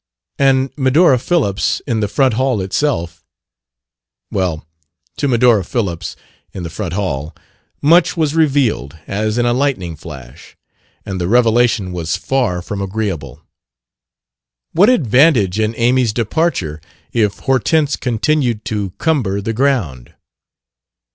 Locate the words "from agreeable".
12.63-13.43